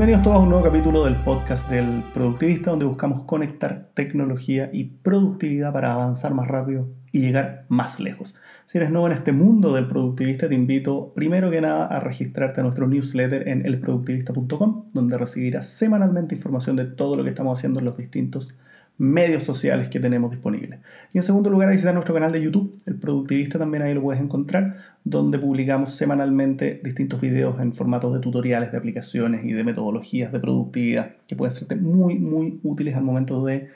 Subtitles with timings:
[0.00, 4.84] Bienvenidos todos a un nuevo capítulo del podcast del productivista donde buscamos conectar tecnología y
[4.84, 8.34] productividad para avanzar más rápido y llegar más lejos.
[8.64, 12.60] Si eres nuevo en este mundo del productivista, te invito primero que nada a registrarte
[12.60, 17.80] a nuestro newsletter en elproductivista.com, donde recibirás semanalmente información de todo lo que estamos haciendo
[17.80, 18.54] en los distintos
[19.00, 20.78] medios sociales que tenemos disponibles.
[21.14, 24.20] Y en segundo lugar, visitar nuestro canal de YouTube, El Productivista, también ahí lo puedes
[24.20, 30.32] encontrar, donde publicamos semanalmente distintos videos en formatos de tutoriales, de aplicaciones y de metodologías
[30.32, 33.70] de productividad que pueden ser muy, muy útiles al momento de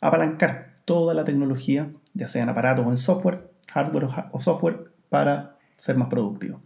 [0.00, 5.96] apalancar toda la tecnología, ya sean aparatos o en software, hardware o software, para ser
[5.96, 6.60] más productivo.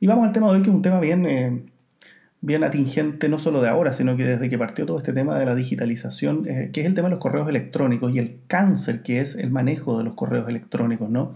[0.00, 1.26] Y vamos al tema de hoy, que es un tema bien...
[1.26, 1.62] Eh,
[2.40, 5.46] bien atingente no solo de ahora, sino que desde que partió todo este tema de
[5.46, 9.20] la digitalización, eh, que es el tema de los correos electrónicos y el cáncer que
[9.20, 11.34] es el manejo de los correos electrónicos, ¿no?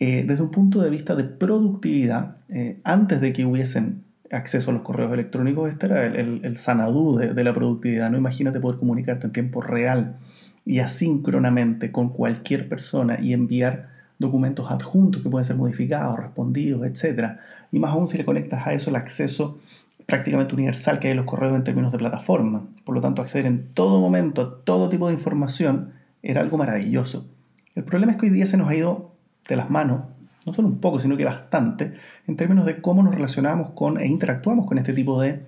[0.00, 4.74] Eh, desde un punto de vista de productividad, eh, antes de que hubiesen acceso a
[4.74, 8.18] los correos electrónicos, este era el, sanadú de, de, la productividad, ¿no?
[8.18, 10.16] Imagínate poder comunicarte en tiempo real
[10.64, 17.36] y asíncronamente con cualquier persona y enviar documentos adjuntos que pueden ser modificados, respondidos, etc.
[17.70, 19.58] Y más aún si le conectas a eso el acceso
[20.06, 22.66] prácticamente universal que hay en los correos en términos de plataforma.
[22.84, 27.28] Por lo tanto, acceder en todo momento a todo tipo de información era algo maravilloso.
[27.74, 29.12] El problema es que hoy día se nos ha ido
[29.48, 30.02] de las manos,
[30.46, 31.94] no solo un poco, sino que bastante,
[32.26, 35.40] en términos de cómo nos relacionamos con e interactuamos con este tipo de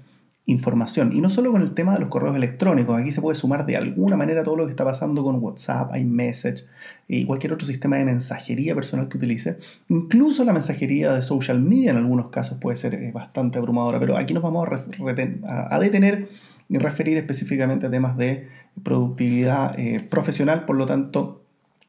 [0.47, 1.13] información.
[1.13, 3.77] Y no solo con el tema de los correos electrónicos, aquí se puede sumar de
[3.77, 6.65] alguna manera todo lo que está pasando con WhatsApp, iMessage
[7.09, 9.59] y cualquier otro sistema de mensajería personal que utilice.
[9.89, 14.17] Incluso la mensajería de social media en algunos casos puede ser eh, bastante abrumadora, pero
[14.17, 16.29] aquí nos vamos a, detener
[16.69, 18.49] y referir específicamente a temas de
[18.83, 21.43] productividad eh, profesional, por lo tanto,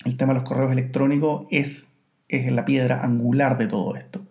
[0.06, 1.88] el tema de los correos electrónicos es,
[2.28, 4.27] es la piedra angular de todo esto.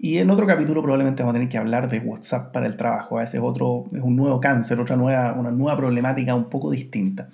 [0.00, 3.18] Y en otro capítulo probablemente vamos a tener que hablar de WhatsApp para el trabajo.
[3.18, 7.30] A veces otro, es un nuevo cáncer, otra nueva, una nueva problemática un poco distinta.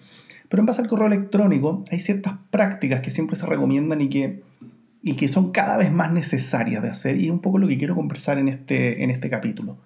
[0.49, 4.43] Pero en base al correo electrónico hay ciertas prácticas que siempre se recomiendan y que,
[5.03, 7.77] y que son cada vez más necesarias de hacer y es un poco lo que
[7.77, 9.77] quiero conversar en este, en este capítulo.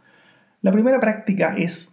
[0.62, 1.90] La primera práctica es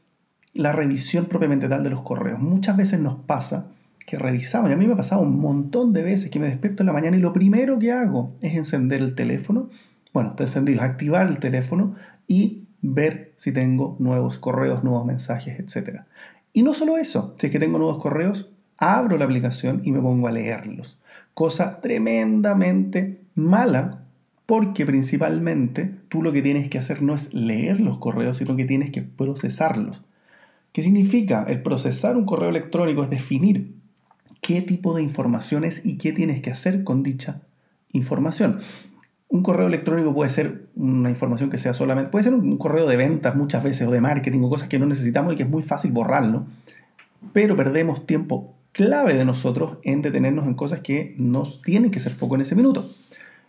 [0.54, 2.40] la revisión propiamente tal de los correos.
[2.40, 3.68] Muchas veces nos pasa
[4.06, 6.84] que revisamos, y a mí me ha pasado un montón de veces que me despierto
[6.84, 9.70] en la mañana y lo primero que hago es encender el teléfono
[10.16, 11.96] bueno, está encendido, activar el teléfono
[12.26, 16.04] y ver si tengo nuevos correos, nuevos mensajes, etc.
[16.54, 20.00] Y no solo eso, si es que tengo nuevos correos, abro la aplicación y me
[20.00, 20.98] pongo a leerlos.
[21.34, 24.06] Cosa tremendamente mala
[24.46, 28.64] porque principalmente tú lo que tienes que hacer no es leer los correos, sino que
[28.64, 30.06] tienes que procesarlos.
[30.72, 31.44] ¿Qué significa?
[31.44, 33.76] El procesar un correo electrónico es definir
[34.40, 37.42] qué tipo de informaciones y qué tienes que hacer con dicha
[37.92, 38.60] información.
[39.28, 42.96] Un correo electrónico puede ser una información que sea solamente, puede ser un correo de
[42.96, 45.64] ventas muchas veces o de marketing o cosas que no necesitamos y que es muy
[45.64, 46.46] fácil borrarlo,
[47.34, 52.12] pero perdemos tiempo clave de nosotros en detenernos en cosas que nos tienen que ser
[52.12, 52.90] foco en ese minuto.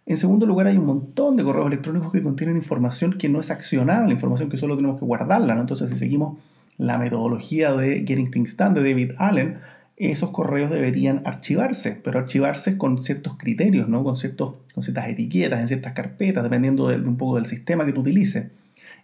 [0.06, 3.50] En segundo lugar, hay un montón de correos electrónicos que contienen información que no es
[3.50, 5.56] accionable, información que solo tenemos que guardarla.
[5.56, 5.62] ¿no?
[5.62, 6.38] Entonces, si seguimos
[6.78, 9.58] la metodología de Getting Things Done de David Allen,
[9.96, 14.04] esos correos deberían archivarse, pero archivarse con ciertos criterios, ¿no?
[14.04, 18.48] con, ciertas etiquetas, en ciertas carpetas, dependiendo de, un poco del sistema que tú utilices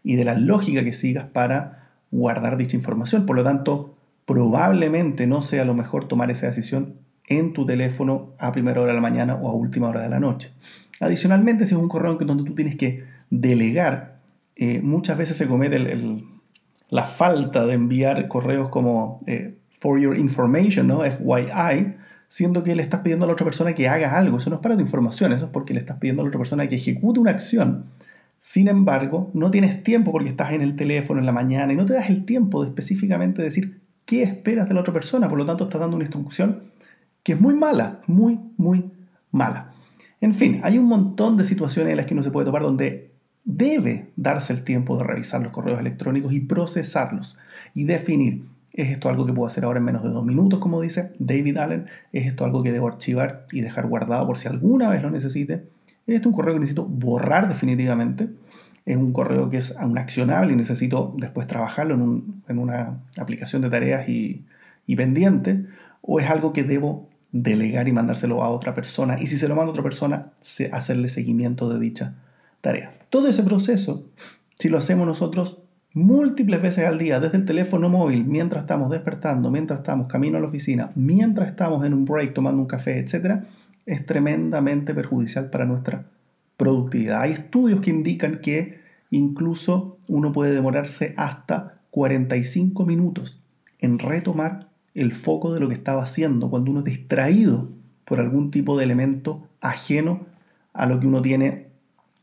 [0.04, 3.24] y de la lógica que sigas para guardar dicha información.
[3.24, 6.94] Por lo tanto, probablemente no sea lo mejor tomar esa decisión
[7.26, 10.20] en tu teléfono a primera hora de la mañana o a última hora de la
[10.20, 10.50] noche.
[11.00, 14.18] Adicionalmente, si es un correo donde tú tienes que delegar,
[14.56, 15.78] eh, muchas veces se comete
[16.90, 21.02] la falta de enviar correos como eh, for your information, ¿no?
[21.02, 21.96] FYI,
[22.28, 24.38] siendo que le estás pidiendo a la otra persona que haga algo.
[24.38, 26.38] Eso no es para tu información, eso es porque le estás pidiendo a la otra
[26.38, 27.86] persona que ejecute una acción.
[28.38, 31.84] Sin embargo, no tienes tiempo porque estás en el teléfono en la mañana y no
[31.84, 35.28] te das el tiempo de específicamente decir qué esperas de la otra persona.
[35.28, 36.62] Por lo tanto, estás dando una instrucción
[37.24, 38.88] que es muy mala, muy, muy
[39.32, 39.72] mala.
[40.20, 43.10] En fin, hay un montón de situaciones en las que uno se puede topar donde
[43.44, 47.36] debe darse el tiempo de revisar los correos electrónicos y procesarlos
[47.74, 50.80] y definir ¿Es esto algo que puedo hacer ahora en menos de dos minutos, como
[50.80, 51.86] dice David Allen?
[52.12, 55.64] ¿Es esto algo que debo archivar y dejar guardado por si alguna vez lo necesite?
[56.06, 58.30] ¿Es esto un correo que necesito borrar definitivamente?
[58.86, 63.70] ¿Es un correo que es un accionable y necesito después trabajarlo en, una aplicación de
[63.70, 64.44] tareas y,
[64.86, 65.66] y pendiente?
[66.00, 69.20] ¿O es algo que debo delegar y mandárselo a otra persona?
[69.20, 70.32] Y si se lo mando a otra persona,
[70.72, 72.14] hacerle seguimiento de dicha
[72.62, 72.94] tarea.
[73.10, 74.06] Todo ese proceso,
[74.58, 75.61] si lo hacemos nosotros,
[75.94, 80.40] múltiples veces al día desde el teléfono móvil, mientras estamos despertando, mientras estamos camino a
[80.40, 83.42] la oficina, mientras estamos en un break tomando un café, etc.,
[83.84, 86.06] es tremendamente perjudicial para nuestra
[86.56, 87.20] productividad.
[87.20, 88.80] Hay estudios que indican que
[89.10, 93.40] incluso uno puede demorarse hasta 45 minutos
[93.80, 97.68] en retomar el foco de lo que estaba haciendo cuando uno es distraído
[98.04, 100.26] por algún tipo de elemento ajeno
[100.72, 101.71] a lo que uno tiene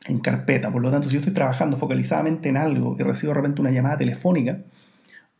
[0.06, 0.72] en carpeta.
[0.72, 3.72] Por lo tanto, si yo estoy trabajando focalizadamente en algo y recibo de repente una
[3.72, 4.60] llamada telefónica,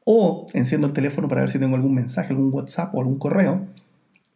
[0.06, 3.68] o enciendo el teléfono para ver si tengo algún mensaje, algún WhatsApp o algún correo,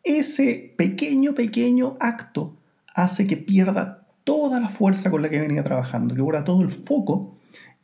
[0.04, 2.56] ese pequeño, pequeño acto
[2.94, 6.70] hace que pierda toda la fuerza con la que venía trabajando, que borra todo el
[6.70, 7.38] foco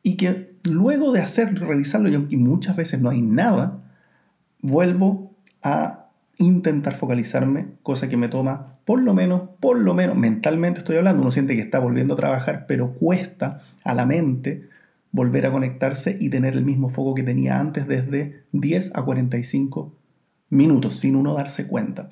[0.04, 3.82] y que luego de hacer, revisarlo, y muchas veces no hay nada,
[4.62, 5.99] vuelvo a
[6.40, 11.22] intentar focalizarme, cosa que me toma por lo menos, por lo menos, mentalmente estoy hablando,
[11.22, 14.68] uno siente que está volviendo a trabajar, pero cuesta a la mente
[15.12, 19.96] volver a conectarse y tener el mismo foco que tenía antes desde 10 a 45
[20.50, 22.10] minutos, sin uno darse cuenta.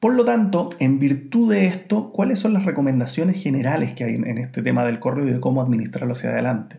[0.00, 4.38] Por lo tanto, en virtud de esto, ¿cuáles son las recomendaciones generales que hay en
[4.38, 6.76] este tema del correo y de cómo administrarlo hacia adelante?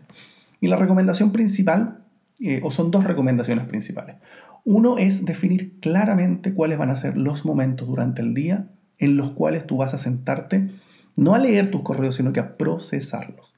[0.60, 1.98] Y la recomendación principal,
[2.40, 4.16] eh, o son dos recomendaciones principales.
[4.64, 8.68] Uno es definir claramente cuáles van a ser los momentos durante el día
[8.98, 10.70] en los cuales tú vas a sentarte,
[11.16, 13.54] no a leer tus correos, sino que a procesarlos.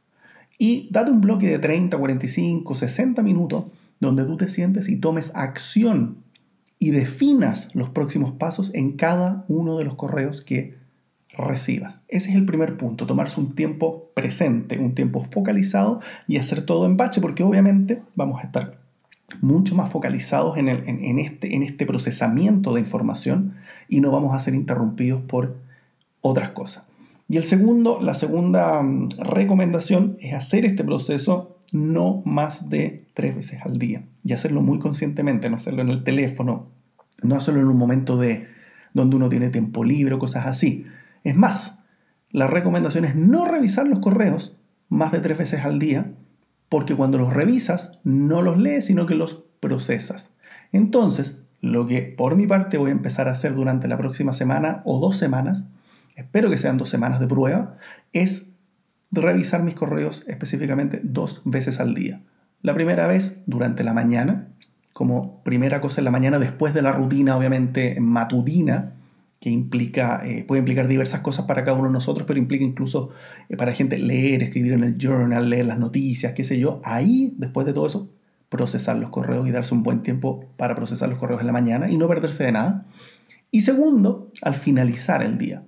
[0.58, 3.64] Y date un bloque de 30, 45, 60 minutos
[3.99, 6.19] donde tú te sientes y tomes acción
[6.79, 10.79] y definas los próximos pasos en cada uno de los correos que
[11.29, 12.03] recibas.
[12.08, 16.87] Ese es el primer punto, tomarse un tiempo presente, un tiempo focalizado y hacer todo
[16.87, 18.80] en bache, porque obviamente vamos a estar
[19.41, 23.55] mucho más focalizados en, este, en este procesamiento de información
[23.88, 25.56] y no vamos a ser interrumpidos por
[26.21, 26.85] otras cosas.
[27.29, 33.37] Y el segundo, la segunda mm, recomendación es hacer este proceso no más de tres
[33.37, 36.67] veces al día y hacerlo muy conscientemente, no hacerlo en el teléfono,
[37.23, 38.49] no hacerlo en un momento de
[38.93, 40.87] donde uno tiene tiempo libre cosas así.
[41.23, 41.79] Es más,
[42.31, 44.56] la recomendación es no revisar los correos
[44.88, 46.12] más de tres veces al día,
[46.70, 50.32] porque cuando los revisas no los lees, sino que los procesas.
[50.72, 54.81] Entonces, lo que por mi parte voy a empezar a hacer durante la próxima semana
[54.87, 55.67] o dos semanas,
[56.17, 57.76] espero que sean dos semanas de prueba,
[58.14, 58.46] es
[59.11, 62.22] revisar mis correos específicamente dos veces al día.
[62.62, 64.46] La primera vez durante la mañana,
[64.93, 68.94] como primera cosa en la mañana después de la rutina obviamente matutina,
[69.40, 73.10] que implica, eh, puede implicar diversas cosas para cada uno de nosotros, pero implica incluso
[73.48, 76.81] eh, para gente leer, escribir en el journal, leer las noticias, qué sé yo.
[76.84, 78.10] Ahí, después de todo eso,
[78.50, 81.90] procesar los correos y darse un buen tiempo para procesar los correos en la mañana
[81.90, 82.87] y no perderse de nada.
[83.50, 85.62] Y segundo, al finalizar el día.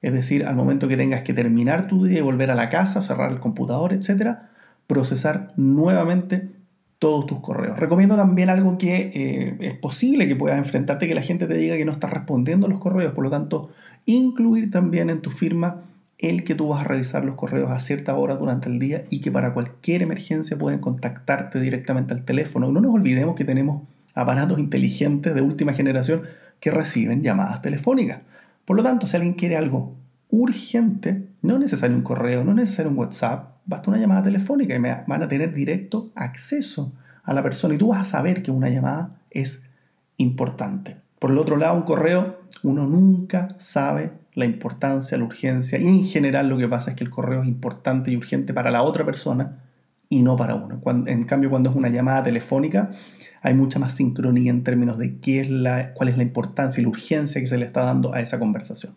[0.00, 3.02] Es decir, al momento que tengas que terminar tu día y volver a la casa,
[3.02, 4.38] cerrar el computador, etc.,
[4.86, 6.50] procesar nuevamente
[6.98, 7.78] todos tus correos.
[7.78, 11.76] Recomiendo también algo que eh, es posible que puedas enfrentarte, que la gente te diga
[11.76, 13.70] que no está respondiendo a los correos, por lo tanto,
[14.04, 15.82] incluir también en tu firma
[16.18, 19.20] el que tú vas a revisar los correos a cierta hora durante el día y
[19.20, 22.72] que para cualquier emergencia pueden contactarte directamente al teléfono.
[22.72, 23.82] No nos olvidemos que tenemos
[24.14, 26.22] aparatos inteligentes de última generación
[26.58, 28.22] que reciben llamadas telefónicas.
[28.64, 29.94] Por lo tanto, si alguien quiere algo
[30.28, 34.74] urgente, no es necesario un correo, no es necesario un WhatsApp, basta una llamada telefónica
[34.74, 36.92] y me van a tener directo acceso
[37.22, 39.62] a la persona y tú vas a saber que una llamada es
[40.16, 40.96] importante.
[41.18, 46.04] Por el otro lado, un correo, uno nunca sabe la importancia, la urgencia y en
[46.04, 49.04] general lo que pasa es que el correo es importante y urgente para la otra
[49.04, 49.58] persona
[50.08, 50.80] y no para uno.
[51.06, 52.90] en cambio, cuando es una llamada telefónica,
[53.42, 56.88] hay mucha más sincronía en términos de qué la, cuál es la importancia y la
[56.88, 58.94] urgencia que se le está dando a esa conversación.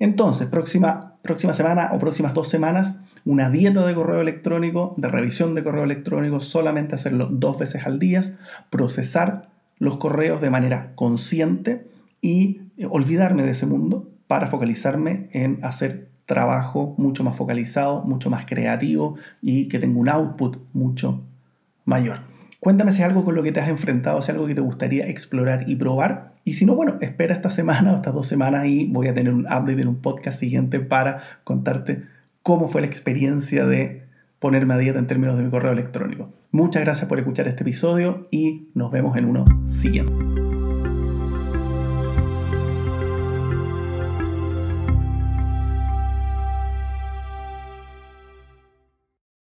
[0.00, 5.54] Entonces, próxima, próxima semana o próximas dos semanas, una dieta de correo electrónico, de revisión
[5.54, 8.22] de correo electrónico, solamente hacerlo dos veces al día,
[8.70, 11.86] procesar los correos de manera consciente
[12.20, 18.30] y eh, olvidarme de ese mundo para focalizarme en hacer trabajo mucho más focalizado, mucho
[18.30, 21.20] más creativo y que tenga un output mucho
[21.84, 22.20] mayor.
[22.60, 24.60] Cuéntame si es algo con lo que te has enfrentado, si es algo que te
[24.60, 26.34] gustaría explorar y probar.
[26.44, 29.34] Y si no, bueno, espera esta semana o estas dos semanas y voy a tener
[29.34, 32.04] un update en un podcast siguiente para contarte
[32.42, 34.02] cómo fue la experiencia de
[34.38, 36.32] ponerme a dieta en términos de mi correo electrónico.
[36.50, 40.12] Muchas gracias por escuchar este episodio y nos vemos en uno siguiente.